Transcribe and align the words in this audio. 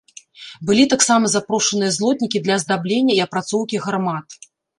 Былі 0.69 0.85
таксама 0.93 1.29
запрошаныя 1.33 1.91
злотнікі 1.99 2.41
для 2.49 2.57
аздаблення 2.61 3.13
і 3.19 3.23
апрацоўкі 3.27 3.83
гармат. 3.87 4.27